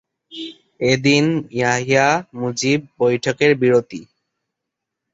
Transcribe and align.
এদিন 0.83 1.25
ইয়াহিয়া-মুজিব 1.51 2.79
বৈঠকের 2.99 3.51
বিরতি। 3.57 4.01